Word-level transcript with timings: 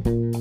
¿Qué 0.00 0.31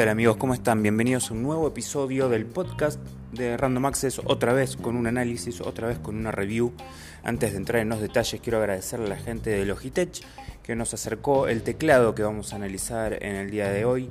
tal 0.00 0.08
amigos? 0.08 0.38
¿Cómo 0.38 0.54
están? 0.54 0.82
Bienvenidos 0.82 1.30
a 1.30 1.34
un 1.34 1.42
nuevo 1.42 1.68
episodio 1.68 2.30
del 2.30 2.46
podcast 2.46 2.98
de 3.32 3.58
Random 3.58 3.84
Access, 3.84 4.22
otra 4.24 4.54
vez 4.54 4.78
con 4.78 4.96
un 4.96 5.06
análisis, 5.06 5.60
otra 5.60 5.88
vez 5.88 5.98
con 5.98 6.16
una 6.16 6.32
review. 6.32 6.72
Antes 7.22 7.50
de 7.50 7.58
entrar 7.58 7.82
en 7.82 7.90
los 7.90 8.00
detalles, 8.00 8.40
quiero 8.40 8.56
agradecerle 8.56 9.04
a 9.04 9.08
la 9.10 9.18
gente 9.18 9.50
de 9.50 9.66
Logitech 9.66 10.22
que 10.62 10.74
nos 10.74 10.94
acercó 10.94 11.48
el 11.48 11.60
teclado 11.60 12.14
que 12.14 12.22
vamos 12.22 12.54
a 12.54 12.56
analizar 12.56 13.22
en 13.22 13.36
el 13.36 13.50
día 13.50 13.68
de 13.68 13.84
hoy. 13.84 14.08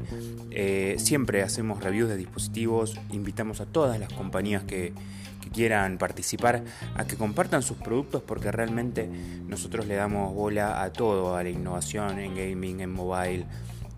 Eh, 0.52 0.98
siempre 1.00 1.42
hacemos 1.42 1.84
reviews 1.84 2.08
de 2.08 2.18
dispositivos, 2.18 2.96
invitamos 3.12 3.60
a 3.60 3.66
todas 3.66 4.00
las 4.00 4.14
compañías 4.14 4.66
que, 4.66 4.94
que 5.42 5.50
quieran 5.50 5.98
participar 5.98 6.62
a 6.98 7.08
que 7.08 7.16
compartan 7.16 7.64
sus 7.64 7.78
productos 7.78 8.22
porque 8.22 8.52
realmente 8.52 9.10
nosotros 9.48 9.88
le 9.88 9.96
damos 9.96 10.36
bola 10.36 10.84
a 10.84 10.94
todo, 10.94 11.36
a 11.36 11.42
la 11.42 11.50
innovación 11.50 12.20
en 12.20 12.36
gaming, 12.36 12.82
en 12.82 12.92
mobile 12.92 13.48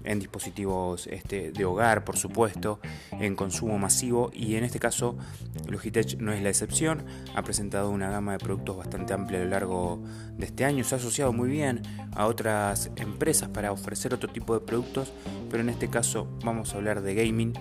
en 0.03 0.19
dispositivos 0.19 1.07
este, 1.07 1.51
de 1.51 1.65
hogar, 1.65 2.03
por 2.03 2.17
supuesto, 2.17 2.79
en 3.11 3.35
consumo 3.35 3.77
masivo 3.77 4.31
y 4.33 4.55
en 4.55 4.63
este 4.63 4.79
caso 4.79 5.17
Logitech 5.67 6.17
no 6.19 6.33
es 6.33 6.41
la 6.41 6.49
excepción, 6.49 7.05
ha 7.35 7.43
presentado 7.43 7.89
una 7.89 8.09
gama 8.09 8.33
de 8.33 8.39
productos 8.39 8.77
bastante 8.77 9.13
amplia 9.13 9.39
a 9.39 9.43
lo 9.43 9.49
largo 9.49 10.03
de 10.37 10.45
este 10.45 10.65
año, 10.65 10.83
se 10.83 10.95
ha 10.95 10.97
asociado 10.97 11.33
muy 11.33 11.49
bien 11.49 11.81
a 12.15 12.25
otras 12.25 12.91
empresas 12.95 13.49
para 13.49 13.71
ofrecer 13.71 14.13
otro 14.13 14.29
tipo 14.29 14.53
de 14.53 14.65
productos, 14.65 15.13
pero 15.49 15.61
en 15.61 15.69
este 15.69 15.89
caso 15.89 16.27
vamos 16.43 16.73
a 16.73 16.77
hablar 16.77 17.01
de 17.01 17.15
gaming. 17.15 17.53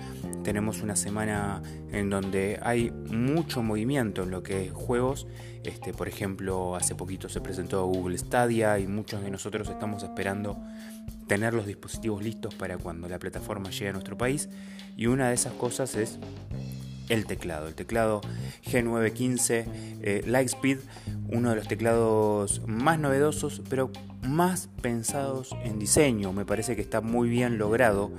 Tenemos 0.42 0.80
una 0.80 0.96
semana 0.96 1.62
en 1.92 2.08
donde 2.08 2.58
hay 2.62 2.90
mucho 2.90 3.62
movimiento 3.62 4.22
en 4.22 4.30
lo 4.30 4.42
que 4.42 4.66
es 4.66 4.72
juegos. 4.72 5.26
Este, 5.64 5.92
por 5.92 6.08
ejemplo, 6.08 6.76
hace 6.76 6.94
poquito 6.94 7.28
se 7.28 7.40
presentó 7.40 7.84
Google 7.86 8.16
Stadia 8.16 8.78
y 8.78 8.86
muchos 8.86 9.22
de 9.22 9.30
nosotros 9.30 9.68
estamos 9.68 10.02
esperando 10.02 10.56
tener 11.30 11.54
los 11.54 11.64
dispositivos 11.64 12.24
listos 12.24 12.56
para 12.56 12.76
cuando 12.76 13.08
la 13.08 13.20
plataforma 13.20 13.70
llegue 13.70 13.90
a 13.90 13.92
nuestro 13.92 14.18
país. 14.18 14.48
Y 14.96 15.06
una 15.06 15.28
de 15.28 15.34
esas 15.34 15.52
cosas 15.52 15.94
es 15.94 16.18
el 17.08 17.24
teclado. 17.24 17.68
El 17.68 17.76
teclado 17.76 18.20
G915 18.66 19.64
eh, 20.02 20.24
Lightspeed, 20.26 20.78
uno 21.28 21.50
de 21.50 21.54
los 21.54 21.68
teclados 21.68 22.62
más 22.66 22.98
novedosos, 22.98 23.62
pero 23.70 23.92
más 24.22 24.70
pensados 24.82 25.54
en 25.62 25.78
diseño. 25.78 26.32
Me 26.32 26.44
parece 26.44 26.74
que 26.74 26.82
está 26.82 27.00
muy 27.00 27.28
bien 27.28 27.58
logrado. 27.58 28.10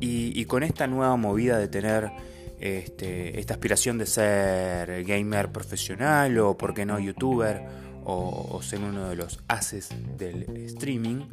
Y, 0.00 0.42
con 0.46 0.62
esta 0.62 0.86
nueva 0.86 1.14
movida 1.16 1.58
de 1.58 1.68
tener 1.68 2.10
este, 2.58 3.38
esta 3.38 3.52
aspiración 3.52 3.98
de 3.98 4.06
ser 4.06 5.04
gamer 5.04 5.52
profesional 5.52 6.38
o, 6.38 6.56
por 6.56 6.72
qué 6.72 6.86
no, 6.86 6.98
youtuber 6.98 7.66
o, 8.10 8.60
ser 8.62 8.80
uno 8.80 9.08
de 9.08 9.16
los 9.16 9.40
haces 9.48 9.90
del 10.18 10.44
streaming, 10.66 11.26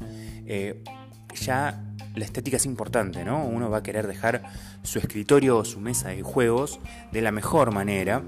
eh, 0.45 0.83
ya 1.35 1.83
la 2.15 2.25
estética 2.25 2.57
es 2.57 2.65
importante, 2.65 3.23
¿no? 3.23 3.45
Uno 3.45 3.69
va 3.69 3.77
a 3.77 3.83
querer 3.83 4.07
dejar 4.07 4.43
su 4.83 4.99
escritorio 4.99 5.57
o 5.57 5.65
su 5.65 5.79
mesa 5.79 6.09
de 6.09 6.23
juegos 6.23 6.79
de 7.11 7.21
la 7.21 7.31
mejor 7.31 7.71
manera, 7.71 8.23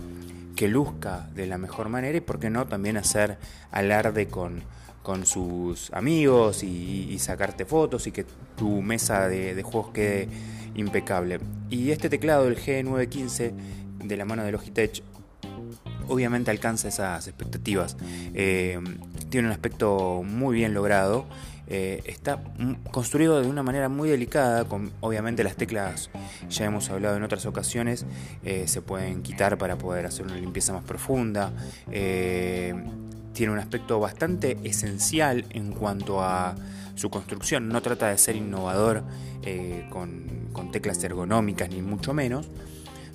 que 0.55 0.67
luzca 0.67 1.29
de 1.33 1.47
la 1.47 1.57
mejor 1.57 1.89
manera 1.89 2.17
y, 2.17 2.21
por 2.21 2.39
qué 2.39 2.49
no, 2.49 2.67
también 2.67 2.97
hacer 2.97 3.37
alarde 3.71 4.27
con, 4.27 4.61
con 5.01 5.25
sus 5.25 5.91
amigos 5.93 6.63
y, 6.63 7.17
sacarte 7.19 7.65
fotos 7.65 8.07
y 8.07 8.11
que 8.11 8.25
tu 8.55 8.81
mesa 8.81 9.27
de, 9.27 9.61
juegos 9.63 9.91
quede 9.91 10.27
impecable. 10.75 11.39
Y 11.69 11.91
este 11.91 12.09
teclado, 12.09 12.47
el 12.47 12.57
G915, 12.57 13.53
de 14.03 14.17
la 14.17 14.25
mano 14.25 14.43
de 14.43 14.51
Logitech, 14.51 15.03
obviamente 16.09 16.51
alcanza 16.51 16.89
esas 16.89 17.27
expectativas. 17.27 17.95
Eh, 18.33 18.79
tiene 19.29 19.47
un 19.47 19.53
aspecto 19.53 20.21
muy 20.23 20.55
bien 20.55 20.73
logrado. 20.73 21.25
Eh, 21.67 22.01
está 22.05 22.41
construido 22.91 23.41
de 23.41 23.47
una 23.47 23.61
manera 23.61 23.89
muy 23.89 24.09
delicada, 24.09 24.65
con 24.65 24.91
obviamente 25.01 25.43
las 25.43 25.55
teclas, 25.55 26.09
ya 26.49 26.65
hemos 26.65 26.89
hablado 26.89 27.15
en 27.15 27.21
otras 27.21 27.45
ocasiones, 27.45 28.07
eh, 28.43 28.67
se 28.67 28.81
pueden 28.81 29.21
quitar 29.21 29.59
para 29.59 29.77
poder 29.77 30.07
hacer 30.07 30.25
una 30.25 30.35
limpieza 30.35 30.73
más 30.73 30.83
profunda. 30.83 31.53
tiene 33.33 33.53
un 33.53 33.59
aspecto 33.59 33.99
bastante 33.99 34.57
esencial 34.63 35.45
en 35.51 35.71
cuanto 35.71 36.21
a 36.21 36.55
su 36.95 37.09
construcción. 37.09 37.69
No 37.69 37.81
trata 37.81 38.09
de 38.09 38.17
ser 38.17 38.35
innovador 38.35 39.03
con, 39.89 40.49
con 40.51 40.71
teclas 40.71 41.01
ergonómicas, 41.03 41.69
ni 41.69 41.81
mucho 41.81 42.13
menos 42.13 42.47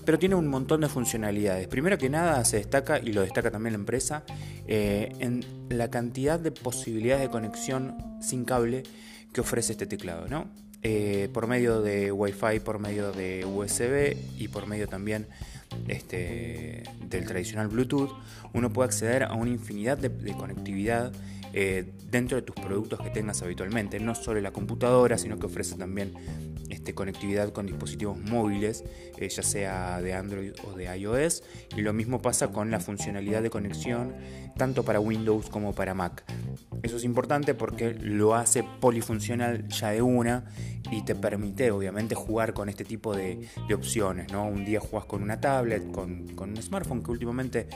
pero 0.04 0.18
tiene 0.18 0.34
un 0.34 0.48
montón 0.48 0.80
de 0.80 0.88
funcionalidades. 0.88 1.68
Primero 1.68 1.98
que 1.98 2.10
nada 2.10 2.44
se 2.44 2.58
destaca, 2.58 2.98
y 2.98 3.12
lo 3.12 3.22
destaca 3.22 3.50
también 3.50 3.72
la 3.72 3.78
empresa, 3.78 4.24
eh, 4.66 5.10
en 5.18 5.44
la 5.68 5.90
cantidad 5.90 6.38
de 6.38 6.52
posibilidades 6.52 7.22
de 7.22 7.30
conexión 7.30 7.96
sin 8.20 8.44
cable 8.44 8.82
que 9.32 9.40
ofrece 9.40 9.72
este 9.72 9.86
teclado, 9.86 10.28
¿no? 10.28 10.48
Eh, 10.86 11.30
por 11.32 11.46
medio 11.46 11.80
de 11.80 12.12
Wi-Fi, 12.12 12.60
por 12.62 12.78
medio 12.78 13.10
de 13.10 13.46
USB 13.46 14.18
y 14.38 14.48
por 14.48 14.66
medio 14.66 14.86
también 14.86 15.26
este, 15.88 16.82
del 17.08 17.24
tradicional 17.24 17.68
Bluetooth, 17.68 18.10
uno 18.52 18.70
puede 18.70 18.88
acceder 18.88 19.22
a 19.22 19.32
una 19.32 19.50
infinidad 19.50 19.96
de, 19.96 20.10
conectividad 20.34 21.10
eh, 21.54 21.90
dentro 22.10 22.36
de 22.36 22.42
tus 22.42 22.54
productos 22.54 23.00
que 23.00 23.08
tengas 23.08 23.40
habitualmente, 23.40 23.98
no 23.98 24.14
solo 24.14 24.42
la 24.42 24.52
computadora, 24.52 25.16
sino 25.16 25.38
que 25.38 25.46
ofrece 25.46 25.74
también 25.76 26.12
este, 26.68 26.94
conectividad 26.94 27.50
con 27.52 27.64
dispositivos 27.64 28.18
móviles, 28.18 28.84
eh, 29.16 29.28
ya 29.30 29.42
sea 29.42 30.02
de 30.02 30.12
Android 30.12 30.52
o 30.64 30.76
de 30.76 30.94
iOS, 30.98 31.44
y 31.76 31.80
lo 31.80 31.94
mismo 31.94 32.20
pasa 32.20 32.48
con 32.48 32.70
la 32.70 32.78
funcionalidad 32.78 33.42
de 33.42 33.48
conexión 33.48 34.14
tanto 34.56 34.84
para 34.84 35.00
Windows 35.00 35.48
como 35.48 35.74
para 35.74 35.94
Mac. 35.94 36.24
Eso 36.82 36.96
es 36.96 37.04
importante 37.04 37.54
porque 37.54 37.94
lo 37.94 38.34
hace 38.34 38.62
polifuncional 38.80 39.66
ya 39.68 39.90
de 39.90 40.02
una 40.02 40.44
y 40.90 41.02
te 41.02 41.14
permite 41.14 41.70
obviamente 41.70 42.14
jugar 42.14 42.54
con 42.54 42.68
este 42.68 42.84
tipo 42.84 43.14
de, 43.14 43.48
opciones. 43.74 44.32
¿no? 44.32 44.46
Un 44.46 44.64
día 44.64 44.80
juegas 44.80 45.06
con 45.06 45.22
una 45.22 45.40
tablet, 45.40 45.90
con, 45.90 46.28
con 46.34 46.50
un 46.50 46.62
smartphone, 46.62 47.02
que 47.02 47.10
últimamente 47.10 47.68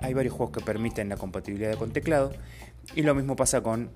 hay 0.00 0.14
varios 0.14 0.34
juegos 0.34 0.56
que 0.56 0.64
permiten 0.64 1.08
la 1.08 1.16
compatibilidad 1.16 1.74
con 1.74 1.90
teclado, 1.90 2.32
y 2.94 3.02
lo 3.02 3.14
mismo 3.14 3.36
pasa 3.36 3.62
con 3.62 3.90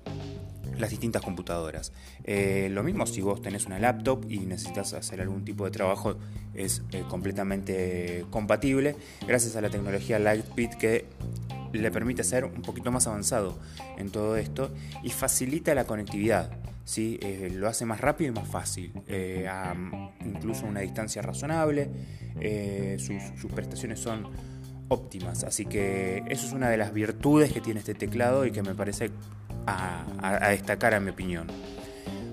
las 0.77 0.89
distintas 0.89 1.21
computadoras. 1.21 1.91
Eh, 2.23 2.69
lo 2.71 2.83
mismo 2.83 3.05
si 3.05 3.21
vos 3.21 3.41
tenés 3.41 3.65
una 3.65 3.79
laptop 3.79 4.25
y 4.29 4.39
necesitas 4.39 4.93
hacer 4.93 5.21
algún 5.21 5.45
tipo 5.45 5.65
de 5.65 5.71
trabajo, 5.71 6.15
es 6.53 6.83
eh, 6.91 7.03
completamente 7.09 8.25
compatible 8.29 8.95
gracias 9.27 9.55
a 9.55 9.61
la 9.61 9.69
tecnología 9.69 10.19
Lightspeed 10.19 10.69
que 10.75 11.05
le 11.73 11.91
permite 11.91 12.23
ser 12.23 12.45
un 12.45 12.61
poquito 12.61 12.91
más 12.91 13.07
avanzado 13.07 13.57
en 13.97 14.09
todo 14.09 14.35
esto 14.37 14.71
y 15.03 15.09
facilita 15.09 15.73
la 15.73 15.85
conectividad. 15.85 16.51
¿Sí? 16.83 17.19
Eh, 17.21 17.51
lo 17.53 17.67
hace 17.67 17.85
más 17.85 18.01
rápido 18.01 18.31
y 18.31 18.35
más 18.35 18.47
fácil, 18.47 18.93
a 19.49 19.75
incluso 20.25 20.65
una 20.65 20.81
distancia 20.81 21.21
razonable, 21.21 21.89
sus, 22.97 23.21
sus 23.39 23.51
prestaciones 23.51 23.99
son 23.99 24.27
óptimas, 24.89 25.43
así 25.43 25.65
que 25.65 26.23
eso 26.27 26.45
es 26.47 26.53
una 26.53 26.69
de 26.69 26.77
las 26.77 26.93
virtudes 26.93 27.51
que 27.51 27.61
tiene 27.61 27.79
este 27.79 27.93
teclado 27.93 28.45
y 28.45 28.51
que 28.51 28.61
me 28.61 28.75
parece 28.75 29.09
a, 29.65 30.49
destacar 30.49 30.93
a 30.93 30.99
mi 30.99 31.09
opinión. 31.09 31.47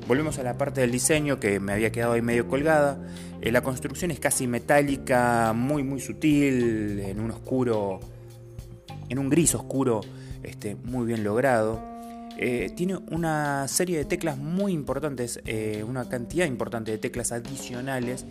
Volvemos 0.06 0.38
a 0.38 0.42
la 0.42 0.58
parte 0.58 0.80
del 0.80 0.90
diseño 0.90 1.38
que 1.38 1.60
me 1.60 1.72
había 1.72 1.92
quedado 1.92 2.12
ahí 2.14 2.22
medio 2.22 2.48
colgada. 2.48 2.98
Eh, 3.40 3.52
la 3.52 3.62
construcción 3.62 4.10
es 4.10 4.18
casi 4.18 4.46
metálica, 4.46 5.52
muy 5.54 5.82
muy 5.82 6.00
sutil, 6.00 6.98
en 7.00 7.20
un 7.20 7.30
oscuro, 7.30 8.00
en 9.08 9.18
un 9.18 9.30
gris 9.30 9.54
oscuro, 9.54 10.00
este, 10.42 10.74
muy 10.74 11.06
bien 11.06 11.22
logrado. 11.22 11.80
Eh, 12.38 12.70
tiene 12.74 12.96
una 12.96 13.68
serie 13.68 13.98
de 13.98 14.04
teclas 14.04 14.38
muy 14.38 14.72
importantes, 14.72 15.40
eh, 15.44 15.84
una 15.86 16.08
cantidad 16.08 16.46
importante 16.46 16.90
de 16.90 16.98
teclas 16.98 17.32
adicionales. 17.32 18.24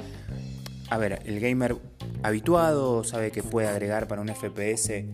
A 0.90 0.98
ver, 0.98 1.22
el 1.26 1.40
gamer 1.40 1.78
habituado 2.24 3.04
sabe 3.04 3.32
que 3.32 3.44
puede 3.44 3.68
agregar 3.68 4.08
para 4.08 4.22
un 4.22 4.30
FPS 4.30 5.06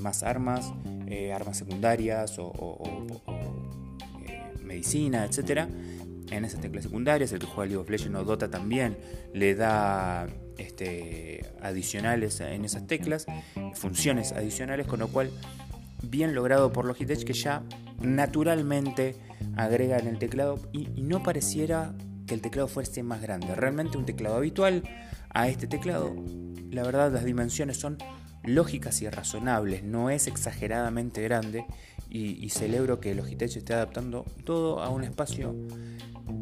más 0.00 0.24
armas, 0.24 0.72
eh, 1.10 1.32
armas 1.32 1.56
secundarias 1.56 2.38
o, 2.38 3.06
eh, 4.26 4.52
medicina, 4.62 5.24
etc. 5.24 5.66
En 6.30 6.44
esas 6.44 6.60
teclas 6.60 6.84
secundarias, 6.84 7.32
el 7.32 7.38
que 7.38 7.46
juega 7.46 7.64
League 7.64 7.80
of 7.80 7.88
Legends 7.88 8.18
o 8.18 8.24
Dota 8.24 8.50
también 8.50 8.98
le 9.32 9.54
da 9.54 10.26
este, 10.58 11.46
adicionales 11.62 12.40
en 12.40 12.66
esas 12.66 12.86
teclas, 12.86 13.24
funciones 13.72 14.32
adicionales, 14.32 14.86
con 14.86 14.98
lo 14.98 15.08
cual 15.08 15.30
bien 16.02 16.34
logrado 16.34 16.74
por 16.74 16.84
Logitech 16.84 17.24
que 17.24 17.32
ya 17.32 17.62
naturalmente 18.00 19.16
agrega 19.56 19.98
en 19.98 20.06
el 20.06 20.18
teclado 20.18 20.58
y, 20.72 20.86
no 21.02 21.22
pareciera 21.22 21.94
que 22.26 22.34
el 22.34 22.42
teclado 22.42 22.68
fuese 22.68 23.02
más 23.02 23.22
grande. 23.22 23.54
Realmente 23.54 23.98
un 23.98 24.04
teclado 24.04 24.36
habitual 24.36 24.82
a 25.30 25.48
este 25.48 25.66
teclado, 25.66 26.14
la 26.70 26.82
verdad 26.82 27.12
las 27.12 27.24
dimensiones 27.24 27.76
son 27.76 27.98
lógicas 28.44 29.02
y 29.02 29.08
razonables, 29.08 29.82
no 29.82 30.10
es 30.10 30.26
exageradamente 30.26 31.22
grande 31.22 31.64
y, 32.10 32.48
celebro 32.50 33.00
que 33.00 33.14
Logitech 33.14 33.56
esté 33.56 33.74
adaptando 33.74 34.24
todo 34.44 34.82
a 34.82 34.88
un 34.88 35.04
espacio 35.04 35.54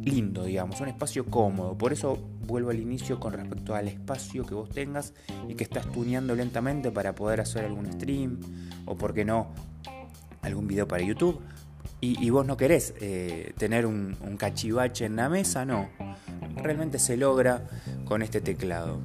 lindo, 0.03 0.44
digamos, 0.44 0.81
un 0.81 0.88
espacio 0.88 1.26
cómodo. 1.26 1.76
Por 1.76 1.93
eso 1.93 2.17
vuelvo 2.47 2.70
al 2.70 2.79
inicio 2.79 3.19
con 3.19 3.32
respecto 3.32 3.75
al 3.75 3.88
espacio 3.88 4.44
que 4.47 4.55
vos 4.55 4.69
tengas 4.69 5.14
y 5.49 5.55
que 5.55 5.64
estás 5.64 5.91
tuneando 5.91 6.35
lentamente 6.35 6.91
para 6.91 7.14
poder 7.14 7.41
hacer 7.41 7.64
algún 7.64 7.93
stream 7.93 8.38
o, 8.85 8.97
por 8.97 9.12
qué 9.12 9.25
no, 9.25 9.53
algún 10.46 10.66
video 10.66 10.88
para 10.88 11.02
YouTube. 11.02 11.40
y, 12.00 12.31
vos 12.31 12.46
no 12.46 12.56
querés 12.56 12.94
eh, 13.00 13.52
tener 13.56 13.87
un, 13.87 14.16
cachivache 14.38 15.06
en 15.06 15.16
la 15.16 15.28
mesa, 15.28 15.64
no. 15.64 15.88
Realmente 16.56 16.98
se 16.98 17.16
logra 17.16 17.66
con 18.04 18.22
este 18.22 18.40
teclado. 18.40 19.00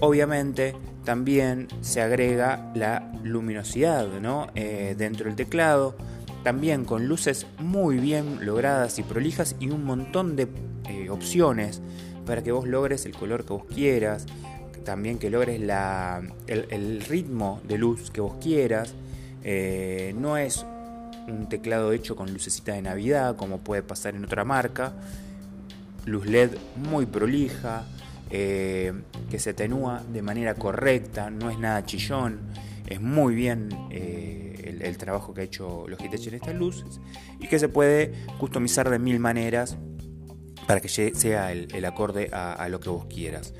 Obviamente 0.00 0.74
también 1.04 1.68
se 1.80 2.00
agrega 2.00 2.70
la 2.74 3.12
luminosidad 3.24 4.06
¿no? 4.20 4.46
Eh, 4.54 4.94
dentro 4.96 5.26
del 5.26 5.34
teclado, 5.34 5.96
también 6.44 6.84
con 6.84 7.08
luces 7.08 7.46
muy 7.58 7.98
bien 7.98 8.46
logradas 8.46 8.98
y 8.98 9.02
prolijas 9.02 9.56
y 9.58 9.70
un 9.70 9.84
montón 9.84 10.36
de 10.36 10.48
eh, 10.88 11.10
opciones 11.10 11.82
para 12.24 12.42
que 12.42 12.52
vos 12.52 12.68
logres 12.68 13.06
el 13.06 13.12
color 13.12 13.44
que 13.44 13.52
vos 13.54 13.64
quieras, 13.64 14.26
también 14.84 15.18
que 15.18 15.30
logres 15.30 15.60
la, 15.60 16.22
el, 16.46 17.00
ritmo 17.00 17.60
de 17.66 17.78
luz 17.78 18.10
que 18.10 18.20
vos 18.20 18.34
quieras. 18.40 18.94
No 20.14 20.36
es 20.36 20.66
un 21.28 21.48
teclado 21.48 21.92
hecho 21.92 22.16
con 22.16 22.32
lucecita 22.32 22.72
de 22.72 22.82
Navidad 22.82 23.36
como 23.36 23.58
puede 23.58 23.82
pasar 23.82 24.14
en 24.14 24.24
otra 24.24 24.44
marca. 24.44 24.92
Luz 26.04 26.26
LED 26.26 26.52
muy 26.76 27.06
prolija, 27.06 27.84
eh, 28.30 28.92
que 29.30 29.38
se 29.38 29.50
atenúa 29.50 30.02
de 30.12 30.22
manera 30.22 30.54
correcta, 30.54 31.30
no 31.30 31.50
es 31.50 31.58
nada 31.58 31.84
chillón, 31.84 32.40
es 32.86 33.00
muy 33.00 33.34
bien 33.34 33.68
eh, 33.90 34.78
el, 34.82 34.96
trabajo 34.98 35.34
que 35.34 35.42
ha 35.42 35.44
hecho 35.44 35.86
Logitech 35.88 36.26
en 36.28 36.34
estas 36.34 36.54
luces 36.54 37.00
y 37.38 37.46
que 37.46 37.58
se 37.58 37.68
puede 37.68 38.12
customizar 38.38 38.88
de 38.88 38.98
mil 38.98 39.20
maneras 39.20 39.76
para 40.66 40.80
que 40.80 40.88
sea 40.88 41.52
el, 41.52 41.84
acorde 41.84 42.30
a, 42.32 42.68
lo 42.68 42.80
que 42.80 42.90
vos 42.90 43.06
quieras. 43.06 43.54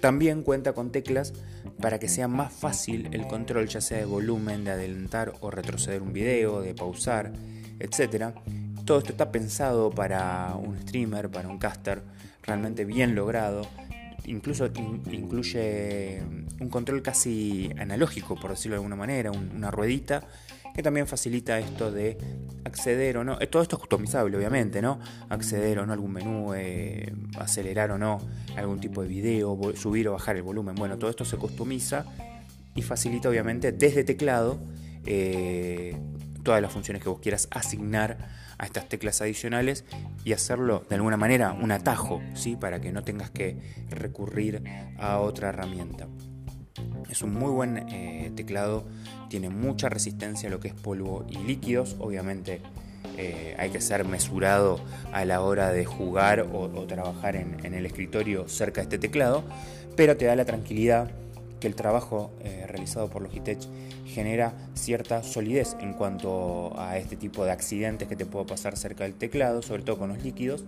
También 0.00 0.42
cuenta 0.42 0.72
con 0.72 0.90
teclas 0.90 1.32
para 1.80 1.98
que 1.98 2.08
sea 2.08 2.28
más 2.28 2.52
fácil 2.52 3.08
el 3.12 3.26
control, 3.26 3.68
ya 3.68 3.80
sea 3.80 3.98
de 3.98 4.04
volumen, 4.04 4.64
de 4.64 4.70
adelantar 4.70 5.34
o 5.40 5.50
retroceder 5.50 6.02
un 6.02 6.12
video, 6.12 6.62
de 6.62 6.74
pausar, 6.74 7.32
etc. 7.78 8.34
Todo 8.84 8.98
esto 8.98 9.12
está 9.12 9.30
pensado 9.30 9.90
para 9.90 10.54
un 10.56 10.80
streamer, 10.80 11.30
para 11.30 11.48
un 11.48 11.58
caster, 11.58 12.02
realmente 12.42 12.84
bien 12.84 13.14
logrado 13.14 13.66
incluso 14.26 14.66
incluye 15.10 16.22
un 16.60 16.68
control 16.68 17.02
casi 17.02 17.70
analógico, 17.78 18.36
por 18.36 18.50
decirlo 18.50 18.74
de 18.74 18.78
alguna 18.78 18.96
manera, 18.96 19.30
una 19.30 19.70
ruedita 19.70 20.22
que 20.74 20.82
también 20.82 21.06
facilita 21.06 21.58
esto 21.58 21.90
de 21.90 22.16
acceder 22.64 23.16
o 23.16 23.24
no, 23.24 23.40
eh, 23.40 23.46
todo 23.46 23.62
esto 23.62 23.76
es 23.76 23.80
customizable 23.80 24.36
obviamente, 24.36 24.82
¿no? 24.82 25.00
Acceder 25.28 25.78
o 25.78 25.86
no 25.86 25.92
a 25.92 25.94
algún 25.94 26.12
menú, 26.12 26.54
eh, 26.54 27.12
acelerar 27.38 27.90
o 27.90 27.98
no 27.98 28.18
algún 28.56 28.80
tipo 28.80 29.02
de 29.02 29.08
video, 29.08 29.58
subir 29.74 30.08
o 30.08 30.12
bajar 30.12 30.36
el 30.36 30.42
volumen, 30.42 30.74
bueno, 30.74 30.98
todo 30.98 31.10
esto 31.10 31.24
se 31.24 31.36
customiza 31.36 32.04
y 32.74 32.82
facilita 32.82 33.28
obviamente 33.28 33.72
desde 33.72 34.04
teclado 34.04 34.60
eh, 35.06 35.96
todas 36.42 36.62
las 36.62 36.72
funciones 36.72 37.02
que 37.02 37.08
vos 37.08 37.20
quieras 37.20 37.48
asignar 37.50 38.18
a 38.58 38.66
estas 38.66 38.88
teclas 38.88 39.20
adicionales 39.20 39.84
y 40.24 40.32
hacerlo 40.32 40.84
de 40.88 40.96
alguna 40.96 41.16
manera 41.16 41.52
un 41.52 41.72
atajo, 41.72 42.20
¿sí? 42.34 42.56
para 42.56 42.80
que 42.80 42.92
no 42.92 43.02
tengas 43.02 43.30
que 43.30 43.56
recurrir 43.88 44.62
a 44.98 45.18
otra 45.18 45.48
herramienta. 45.48 46.06
Es 47.10 47.22
un 47.22 47.34
muy 47.34 47.50
buen 47.50 47.88
eh, 47.90 48.30
teclado, 48.36 48.84
tiene 49.28 49.50
mucha 49.50 49.88
resistencia 49.88 50.48
a 50.48 50.52
lo 50.52 50.60
que 50.60 50.68
es 50.68 50.74
polvo 50.74 51.26
y 51.28 51.38
líquidos, 51.38 51.96
obviamente 51.98 52.60
eh, 53.16 53.56
hay 53.58 53.70
que 53.70 53.80
ser 53.80 54.04
mesurado 54.04 54.80
a 55.12 55.24
la 55.24 55.42
hora 55.42 55.70
de 55.72 55.84
jugar 55.84 56.46
o, 56.52 56.68
trabajar 56.86 57.36
en, 57.36 57.74
el 57.74 57.84
escritorio 57.84 58.48
cerca 58.48 58.80
de 58.80 58.84
este 58.84 58.98
teclado, 58.98 59.42
pero 59.96 60.16
te 60.16 60.26
da 60.26 60.36
la 60.36 60.44
tranquilidad 60.44 61.10
que 61.58 61.66
el 61.66 61.74
trabajo 61.74 62.30
eh, 62.40 62.64
realizado 62.68 63.10
por 63.10 63.22
Logitech 63.22 63.60
genera 64.06 64.54
cierta 64.74 65.22
solidez 65.22 65.76
en 65.80 65.92
cuanto 65.92 66.78
a 66.80 66.96
este 66.96 67.16
tipo 67.16 67.44
de 67.44 67.50
accidentes 67.50 68.08
que 68.08 68.16
te 68.16 68.24
puedo 68.24 68.46
pasar 68.46 68.76
cerca 68.76 69.04
del 69.04 69.14
teclado, 69.14 69.62
sobre 69.62 69.82
todo 69.82 69.98
con 69.98 70.08
los 70.08 70.22
líquidos. 70.22 70.64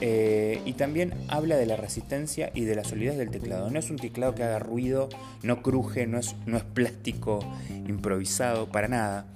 Eh, 0.00 0.60
y 0.64 0.72
también 0.72 1.14
habla 1.28 1.56
de 1.56 1.66
la 1.66 1.76
resistencia 1.76 2.50
y 2.54 2.64
de 2.64 2.74
la 2.74 2.84
solidez 2.84 3.16
del 3.16 3.30
teclado. 3.30 3.70
No 3.70 3.78
es 3.78 3.90
un 3.90 3.96
teclado 3.96 4.34
que 4.34 4.42
haga 4.42 4.58
ruido, 4.58 5.08
no 5.42 5.62
cruje, 5.62 6.06
no 6.06 6.18
es, 6.18 6.34
no 6.46 6.56
es 6.56 6.64
plástico 6.64 7.40
improvisado, 7.86 8.68
para 8.68 8.88
nada. 8.88 9.26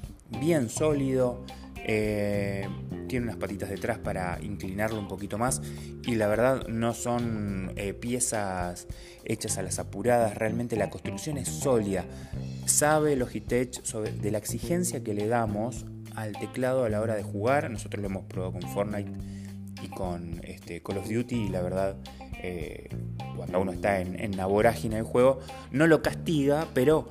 Bien 0.41 0.69
sólido, 0.69 1.45
eh, 1.91 2.69
tiene 3.09 3.25
unas 3.27 3.37
patitas 3.37 3.71
detrás 3.71 3.99
para 3.99 4.39
inclinarlo 4.43 4.99
un 4.99 5.09
poquito 5.09 5.39
más 5.39 5.63
y 6.05 6.17
la 6.17 6.27
verdad 6.27 6.67
no 6.69 6.93
son 6.93 7.73
eh, 7.77 7.95
piezas 7.95 8.87
hechas 9.25 9.57
a 9.57 9.63
las 9.63 9.79
apuradas, 9.79 10.37
realmente 10.37 10.77
la 10.77 10.91
construcción 10.91 11.39
es 11.39 11.49
sólida. 11.49 12.05
Sabe 12.67 13.17
Logitech 13.17 13.83
sobre, 13.85 14.13
de 14.13 14.31
la 14.31 14.39
exigencia 14.39 15.03
que 15.03 15.15
le 15.15 15.29
damos 15.29 15.87
al 16.15 16.33
teclado 16.33 16.85
a 16.85 16.91
la 16.91 17.01
hora 17.01 17.15
de 17.15 17.23
jugar, 17.23 17.71
nosotros 17.71 18.03
lo 18.03 18.09
hemos 18.09 18.25
probado 18.25 18.53
con 18.53 18.63
Fortnite 18.63 19.38
y 19.83 19.89
con 19.89 20.41
este, 20.45 20.83
Call 20.83 20.99
of 20.99 21.09
Duty 21.09 21.49
la 21.49 21.63
verdad 21.63 21.97
eh, 22.43 22.89
cuando 23.37 23.61
uno 23.61 23.73
está 23.73 24.01
en, 24.01 24.19
en 24.19 24.37
la 24.37 24.47
vorágine 24.47 24.97
del 24.97 25.05
juego 25.05 25.41
no 25.71 25.87
lo 25.87 26.03
castiga, 26.03 26.67
pero 26.75 27.09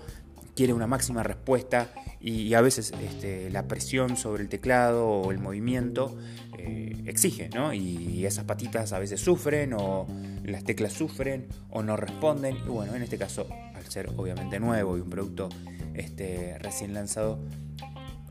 quiere 0.55 0.73
una 0.73 0.87
máxima 0.87 1.23
respuesta 1.23 1.89
y, 2.19 2.53
a 2.55 2.61
veces 2.61 2.91
este, 3.03 3.49
la 3.51 3.67
presión 3.67 4.17
sobre 4.17 4.41
el 4.41 4.49
teclado 4.49 5.07
o 5.07 5.31
el 5.31 5.37
movimiento 5.37 6.17
eh, 6.57 7.03
exige, 7.05 7.49
¿no? 7.53 7.73
Y 7.73 8.25
esas 8.25 8.45
patitas 8.45 8.91
a 8.91 8.99
veces 8.99 9.21
sufren 9.21 9.73
o 9.73 10.07
las 10.43 10.63
teclas 10.63 10.93
sufren 10.93 11.47
o 11.69 11.83
no 11.83 11.95
responden. 11.95 12.57
Y 12.57 12.69
bueno, 12.69 12.95
en 12.95 13.03
este 13.03 13.19
caso, 13.19 13.47
al 13.75 13.85
ser 13.85 14.09
obviamente 14.17 14.59
nuevo 14.59 14.97
y 14.97 15.01
un 15.01 15.09
producto 15.09 15.49
este, 15.93 16.57
recién 16.59 16.93
lanzado, 16.93 17.39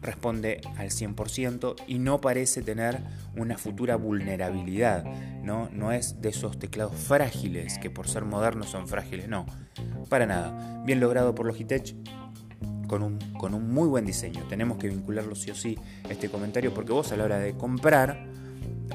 responde 0.07 0.61
al 0.79 0.89
100% 0.89 1.75
y 1.87 1.99
no 1.99 2.21
parece 2.21 2.63
tener 2.63 3.01
una 3.37 3.59
futura 3.59 3.97
vulnerabilidad, 3.97 5.05
¿no? 5.43 5.69
No 5.73 5.93
es 5.93 6.23
de 6.23 6.31
esos 6.31 6.59
teclados 6.59 6.95
frágiles 6.95 7.79
que 7.79 7.91
por 7.91 8.09
ser 8.09 8.25
modernos 8.25 8.71
son 8.71 8.89
frágiles, 8.89 9.29
no, 9.29 9.45
para 10.09 10.25
nada. 10.25 10.83
Bien 10.87 11.01
logrado 11.01 11.35
por 11.35 11.47
Logitech, 11.47 11.95
con 12.87 13.03
un, 13.03 13.19
con 13.39 13.53
un 13.53 13.73
muy 13.73 13.89
buen 13.89 14.07
diseño. 14.07 14.45
Tenemos 14.49 14.79
que 14.79 14.89
vincularlo 14.89 15.35
sí 15.35 15.51
o 15.51 15.55
sí 15.55 15.77
este 16.09 16.31
comentario 16.31 16.73
porque 16.73 16.93
vos 16.93 17.13
a 17.13 17.17
la 17.17 17.25
hora 17.25 17.39
de 17.39 17.57
comprar 17.57 18.25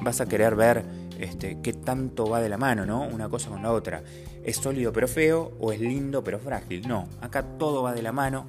vas 0.02 0.20
a 0.20 0.26
querer 0.26 0.56
ver 0.56 0.84
este, 1.18 1.58
qué 1.62 1.72
tanto 1.72 2.26
va 2.26 2.40
de 2.40 2.48
la 2.48 2.56
mano, 2.56 2.86
¿no? 2.86 3.02
Una 3.02 3.28
cosa 3.28 3.50
con 3.50 3.62
la 3.62 3.72
otra. 3.72 4.02
¿Es 4.42 4.56
sólido 4.56 4.92
pero 4.92 5.06
feo 5.06 5.52
o 5.60 5.72
es 5.72 5.80
lindo 5.80 6.24
pero 6.24 6.38
frágil? 6.38 6.88
No, 6.88 7.06
acá 7.20 7.42
todo 7.58 7.82
va 7.82 7.92
de 7.92 8.02
la 8.02 8.12
mano, 8.12 8.46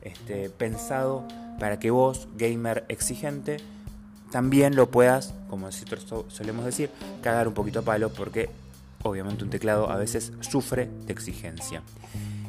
este, 0.00 0.50
pensado 0.50 1.26
para 1.58 1.78
que 1.78 1.90
vos, 1.90 2.28
gamer 2.36 2.84
exigente, 2.88 3.58
también 4.30 4.76
lo 4.76 4.90
puedas, 4.90 5.34
como 5.48 5.66
nosotros 5.66 6.06
solemos 6.28 6.64
decir, 6.64 6.90
cagar 7.22 7.48
un 7.48 7.54
poquito 7.54 7.80
a 7.80 7.82
palo 7.82 8.10
porque 8.10 8.50
obviamente 9.02 9.44
un 9.44 9.50
teclado 9.50 9.90
a 9.90 9.96
veces 9.96 10.32
sufre 10.40 10.88
de 11.06 11.12
exigencia. 11.12 11.82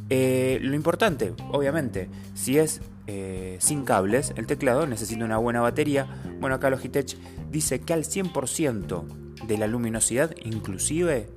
Eh, 0.10 0.60
lo 0.62 0.76
importante, 0.76 1.34
obviamente, 1.52 2.10
si 2.34 2.58
es 2.58 2.82
eh, 3.08 3.58
sin 3.60 3.84
cables, 3.84 4.34
el 4.36 4.48
teclado 4.48 4.88
necesita 4.88 5.24
una 5.24 5.38
buena 5.38 5.62
batería. 5.62 6.08
Bueno, 6.40 6.56
acá 6.56 6.70
Logitech 6.70 7.18
dice 7.52 7.82
que 7.82 7.94
al 7.94 8.04
100% 8.04 9.04
de 9.48 9.58
la 9.58 9.68
luminosidad, 9.68 10.36
inclusive, 10.44 11.30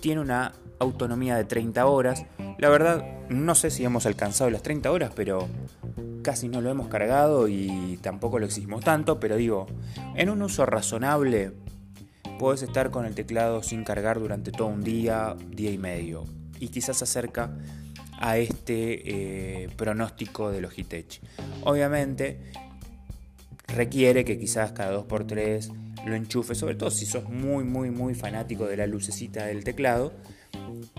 tiene 0.00 0.20
una 0.20 0.52
autonomía 0.78 1.36
de 1.36 1.44
30 1.44 1.86
horas. 1.86 2.24
La 2.58 2.68
verdad, 2.68 3.04
no 3.28 3.54
sé 3.54 3.70
si 3.70 3.84
hemos 3.84 4.06
alcanzado 4.06 4.50
las 4.50 4.62
30 4.62 4.90
horas, 4.90 5.12
pero 5.14 5.48
casi 6.22 6.48
no 6.48 6.60
lo 6.60 6.70
hemos 6.70 6.88
cargado 6.88 7.48
y 7.48 7.98
tampoco 8.02 8.38
lo 8.38 8.46
exigimos 8.46 8.84
tanto. 8.84 9.20
Pero 9.20 9.36
digo, 9.36 9.66
en 10.14 10.30
un 10.30 10.42
uso 10.42 10.66
razonable, 10.66 11.52
puedes 12.38 12.62
estar 12.62 12.90
con 12.90 13.04
el 13.06 13.14
teclado 13.14 13.62
sin 13.62 13.84
cargar 13.84 14.18
durante 14.18 14.52
todo 14.52 14.68
un 14.68 14.82
día, 14.82 15.36
día 15.50 15.70
y 15.70 15.78
medio. 15.78 16.24
Y 16.60 16.68
quizás 16.68 17.02
acerca 17.02 17.56
a 18.18 18.38
este 18.38 19.64
eh, 19.64 19.68
pronóstico 19.76 20.50
de 20.50 20.60
Logitech. 20.60 21.20
Obviamente 21.62 22.52
requiere 23.68 24.24
que 24.24 24.38
quizás 24.38 24.72
cada 24.72 24.98
2x3 24.98 26.04
lo 26.06 26.14
enchufe, 26.14 26.54
sobre 26.54 26.74
todo 26.74 26.90
si 26.90 27.06
sos 27.06 27.28
muy 27.28 27.64
muy 27.64 27.90
muy 27.90 28.14
fanático 28.14 28.66
de 28.66 28.76
la 28.76 28.86
lucecita 28.86 29.46
del 29.46 29.62
teclado, 29.62 30.12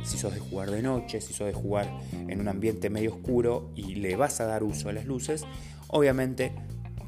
si 0.04 0.18
sos 0.18 0.34
de 0.34 0.40
jugar 0.40 0.72
de 0.72 0.82
noche, 0.82 1.22
si 1.22 1.34
sos 1.34 1.48
de 1.48 1.54
jugar 1.54 1.90
en 2.12 2.40
un 2.40 2.48
ambiente 2.48 2.90
medio 2.90 3.14
oscuro 3.14 3.72
y 3.76 3.96
le 3.96 4.16
vas 4.16 4.40
a 4.42 4.46
dar 4.46 4.64
uso 4.64 4.90
a 4.90 4.94
las 4.94 5.06
luces, 5.06 5.46
obviamente 5.88 6.54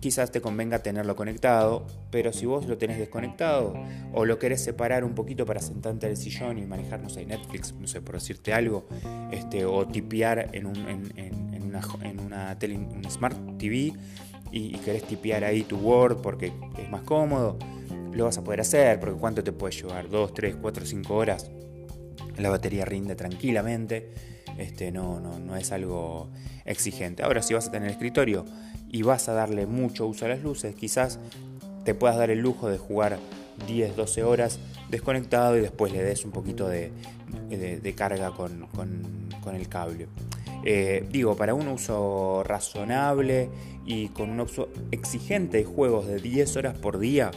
quizás 0.01 0.32
te 0.32 0.42
convenga 0.42 0.80
tenerlo 0.80 1.16
conectado, 1.16 1.86
pero 2.10 2.34
si 2.34 2.48
vos 2.48 2.66
lo 2.66 2.78
tenés 2.78 2.98
desconectado 2.98 3.75
o 4.13 4.25
lo 4.25 4.40
querés 4.40 4.62
separar 4.62 5.04
un 5.04 5.13
poquito 5.13 5.46
para 5.46 5.62
sentarte 5.62 6.08
en 6.08 6.12
el 6.13 6.18
sillón 6.18 6.58
y 6.58 6.66
manejar, 6.66 7.00
no 7.00 7.10
sé, 7.10 7.25
Netflix, 7.25 7.74
no 7.80 7.88
sé, 7.88 8.01
por 8.01 8.16
decirte 8.16 8.51
algo, 8.51 8.88
este, 9.32 9.63
o 9.63 9.88
tipear 9.88 10.50
en, 10.54 10.66
un, 10.66 10.78
una, 12.25 12.58
Smart 13.10 13.38
TV 13.58 13.94
y, 14.51 14.72
querés 14.80 15.04
tipear 15.04 15.44
ahí 15.44 15.62
tu 15.63 15.78
Word 15.78 16.18
porque 16.22 16.51
es 16.78 16.90
más 16.90 17.01
cómodo, 17.01 17.60
lo 18.12 18.25
vas 18.25 18.38
a 18.40 18.44
poder 18.44 18.62
hacer, 18.62 19.00
porque 19.00 19.20
¿cuánto 19.20 19.44
te 19.44 19.51
puede 19.51 19.74
llevar? 19.75 20.10
¿2, 20.10 20.34
3, 20.34 20.56
4, 20.60 20.86
5 20.86 21.16
horas? 21.16 21.51
La 22.38 22.50
batería 22.50 22.86
rinde 22.86 23.16
tranquilamente, 23.16 24.14
este, 24.58 24.92
no, 24.92 25.20
no, 25.20 25.40
no 25.40 25.56
es 25.56 25.72
algo 25.72 26.30
exigente. 26.66 27.24
Ahora, 27.24 27.42
si 27.42 27.54
vas 27.54 27.68
a 27.68 27.72
tener 27.72 27.88
el 27.88 27.94
escritorio 27.94 28.46
y 28.90 29.04
vas 29.04 29.30
a 29.30 29.34
darle 29.34 29.66
mucho 29.66 30.08
uso 30.08 30.26
a 30.26 30.30
las 30.30 30.42
luces, 30.42 30.76
quizás 30.76 31.20
te 31.84 31.96
puedas 31.96 32.18
dar 32.18 32.30
el 32.30 32.40
lujo 32.40 32.70
de 32.70 32.78
jugar 32.78 33.18
10, 33.68 33.96
12 33.96 34.24
horas 34.24 34.60
desconectado 34.90 35.58
y 35.58 35.62
después 35.62 35.92
le 35.92 36.04
des 36.04 36.26
un 36.26 36.32
poquito 36.32 36.68
de, 36.68 36.92
carga 37.96 38.32
con, 38.32 38.68
el 39.54 39.68
cable. 39.68 40.08
Eh, 40.64 41.08
digo, 41.10 41.36
para 41.36 41.54
un 41.54 41.68
uso 41.68 42.44
razonable 42.44 43.50
y 43.86 44.10
con 44.10 44.30
un 44.30 44.42
uso 44.42 44.70
exigente 44.92 45.58
de 45.58 45.64
juegos 45.64 46.08
de 46.08 46.20
10 46.20 46.58
horas 46.58 46.78
por 46.78 47.00
día, 47.00 47.32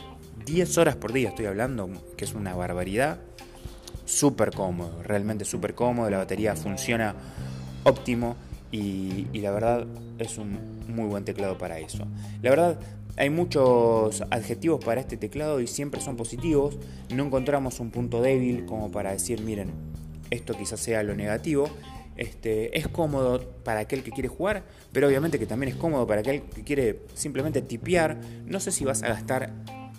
10 0.45 0.79
horas 0.79 0.97
por 0.97 1.13
día 1.13 1.31
estoy 1.31 1.47
hablando, 1.47 1.89
que 2.17 2.25
es 2.25 2.35
una 2.35 2.55
barbaridad, 2.55 3.19
súper 4.05 4.51
cómodo, 4.51 5.03
realmente 5.03 5.45
súper 5.45 5.75
cómodo, 5.75 6.11
la 6.11 6.19
batería 6.19 6.55
funciona 6.57 7.15
óptimo 7.85 8.37
y, 8.71 9.27
la 9.39 9.51
verdad 9.51 9.87
es 10.19 10.39
un 10.39 10.59
muy 10.89 11.07
buen 11.07 11.25
teclado 11.25 11.59
para 11.59 11.79
eso. 11.79 12.07
La 12.43 12.51
verdad, 12.51 12.79
hay 13.17 13.31
muchos 13.31 14.23
adjetivos 14.31 14.85
para 14.85 15.01
este 15.01 15.17
teclado 15.17 15.61
y 15.61 15.67
siempre 15.67 16.01
son 16.01 16.17
positivos, 16.17 16.77
no 17.15 17.25
encontramos 17.25 17.79
un 17.79 17.91
punto 17.91 18.21
débil 18.21 18.67
como 18.67 18.91
para 18.91 19.13
decir, 19.13 19.41
miren, 19.43 19.71
esto 20.31 20.55
quizás 20.55 20.81
sea 20.81 21.03
lo 21.03 21.15
negativo. 21.15 21.69
Este, 22.17 22.79
es 22.79 22.87
cómodo 22.87 23.41
para 23.65 23.81
aquel 23.81 24.05
que 24.05 24.13
quiere 24.13 24.29
jugar, 24.29 24.63
pero 24.93 25.09
obviamente 25.09 25.39
que 25.39 25.47
también 25.47 25.73
es 25.73 25.79
cómodo 25.79 26.07
para 26.07 26.21
aquel 26.21 26.43
que 26.43 26.63
quiere 26.63 27.01
simplemente 27.15 27.61
tipear. 27.61 28.21
No 28.47 28.61
sé 28.61 28.71
si 28.71 28.85
vas 28.85 29.03
a 29.03 29.09
gastar 29.09 29.53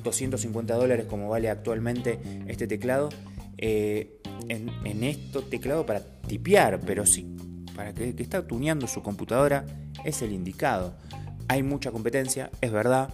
250 0.03 0.75
dólares 0.75 1.05
como 1.09 1.29
vale 1.29 1.49
actualmente 1.49 2.19
este 2.47 2.67
teclado 2.67 3.09
eh, 3.57 4.21
en, 4.49 4.69
en 4.83 5.03
esto 5.03 5.43
teclado 5.43 5.85
para 5.85 6.01
tipear, 6.27 6.79
pero 6.79 7.05
sí, 7.05 7.35
para 7.75 7.93
que, 7.93 8.15
que 8.15 8.23
está 8.23 8.45
tuneando 8.45 8.87
su 8.87 9.01
computadora 9.01 9.65
es 10.03 10.21
el 10.21 10.31
indicado. 10.31 10.95
Hay 11.47 11.63
mucha 11.63 11.91
competencia, 11.91 12.49
es 12.61 12.71
verdad, 12.71 13.09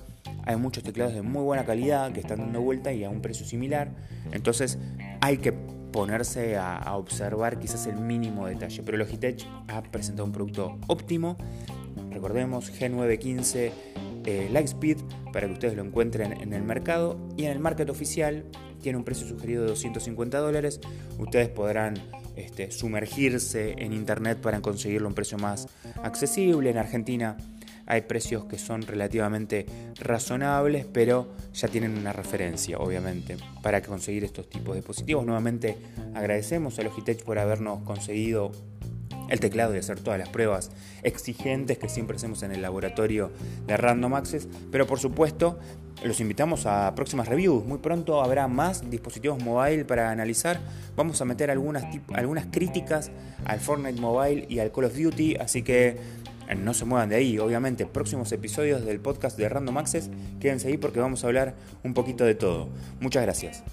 hay 0.46 0.56
muchos 0.56 0.84
teclados 0.84 1.14
de 1.14 1.22
muy 1.22 1.44
buena 1.44 1.66
calidad 1.66 2.12
que 2.12 2.20
están 2.20 2.40
dando 2.40 2.62
vuelta 2.62 2.94
y 2.94 3.04
a 3.04 3.10
un 3.10 3.22
precio 3.22 3.46
similar, 3.46 3.92
entonces 4.32 4.78
hay 5.20 5.38
que 5.38 5.52
ponerse 5.52 6.58
a, 6.58 6.96
observar 6.96 7.60
quizás 7.60 7.86
el 7.88 7.98
mínimo 7.98 8.48
detalle, 8.48 8.82
pero 8.84 8.98
Logitech 8.98 9.46
ha 9.68 9.84
presentado 9.84 10.26
un 10.26 10.32
producto 10.32 10.80
óptimo, 10.88 11.38
recordemos 12.10 12.72
G915 12.72 13.72
eh, 14.26 14.50
Lightspeed 14.52 14.98
para 15.34 15.48
que 15.48 15.54
ustedes 15.54 15.76
lo 15.76 15.84
encuentren 15.84 16.34
en 16.42 16.54
el 16.54 16.64
mercado. 16.64 17.18
Y 17.38 17.46
en 17.46 17.52
el 17.52 17.60
market 17.60 17.90
oficial 17.90 18.46
tiene 18.82 18.98
un 18.98 19.04
precio 19.04 19.28
sugerido 19.28 19.64
de 19.64 19.70
250 19.70 20.38
dólares. 20.40 20.80
Ustedes 21.18 21.50
podrán 21.50 21.96
este, 22.36 22.72
sumergirse 22.72 23.76
en 23.78 23.94
internet 23.94 24.40
para 24.40 24.62
conseguirlo 24.62 25.08
a 25.08 25.10
un 25.10 25.16
precio 25.16 25.38
más 25.38 25.68
accesible. 26.04 26.70
En 26.70 26.78
Argentina 26.78 27.38
hay 27.86 28.02
precios 28.02 28.46
que 28.46 28.58
son 28.58 28.84
relativamente 28.84 29.66
razonables, 30.00 30.86
pero 30.86 31.34
ya 31.54 31.68
tienen 31.68 31.98
una 31.98 32.14
referencia, 32.14 32.78
obviamente, 32.78 33.38
para 33.62 33.82
conseguir 33.82 34.24
estos 34.24 34.50
tipos 34.50 34.76
de 34.76 34.80
dispositivos. 34.80 35.26
Nuevamente 35.26 35.78
agradecemos 36.14 36.80
a 36.80 36.84
Logitech 36.84 37.24
por 37.24 37.38
habernos 37.38 37.84
conseguido 37.84 38.52
el 39.32 39.40
teclado 39.40 39.74
y 39.74 39.80
hacer 39.80 40.00
todas 40.00 40.20
las 40.20 40.30
pruebas 40.30 40.70
exigentes 41.04 41.78
que 41.78 41.90
siempre 41.90 42.18
hacemos 42.18 42.44
en 42.44 42.52
el 42.52 42.62
laboratorio 42.62 43.32
de 43.66 43.78
Random 43.78 44.14
Access, 44.14 44.48
pero 44.72 44.86
por 44.86 45.00
supuesto 45.00 45.58
los 46.04 46.20
invitamos 46.20 46.66
a 46.66 46.94
próximas 46.96 47.28
reviews. 47.28 47.64
Muy 47.64 47.78
pronto 47.78 48.22
habrá 48.22 48.48
más 48.48 48.90
dispositivos 48.90 49.42
mobile 49.44 49.86
para 49.86 50.12
analizar. 50.12 50.60
Vamos 50.96 51.22
a 51.22 51.26
meter 51.26 51.50
algunas, 51.52 51.86
algunas 52.14 52.48
críticas 52.48 53.12
al 53.46 53.60
Fortnite 53.60 54.00
Mobile 54.00 54.46
y 54.50 54.60
al 54.60 54.72
Call 54.72 54.86
of 54.86 54.98
Duty, 54.98 55.36
así 55.36 55.62
que 55.62 55.98
eh, 56.50 56.56
no 56.56 56.74
se 56.74 56.86
muevan 56.86 57.10
de 57.10 57.16
ahí. 57.16 57.40
Obviamente, 57.40 57.86
próximos 57.86 58.32
episodios 58.32 58.84
del 58.84 59.00
podcast 59.00 59.38
de 59.38 59.48
Random 59.48 59.78
Access, 59.78 60.10
quédense 60.40 60.68
ahí 60.68 60.78
porque 60.78 61.00
vamos 61.00 61.24
a 61.24 61.28
hablar 61.28 61.56
un 61.84 61.94
poquito 61.94 62.26
de 62.26 62.36
todo. 62.36 62.70
Muchas 63.00 63.24
gracias. 63.24 63.64